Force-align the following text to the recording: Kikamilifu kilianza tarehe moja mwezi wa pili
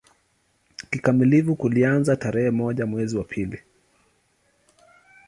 Kikamilifu 0.89 1.55
kilianza 1.55 2.15
tarehe 2.15 2.51
moja 2.51 2.85
mwezi 2.85 3.17
wa 3.17 3.23
pili 3.23 3.61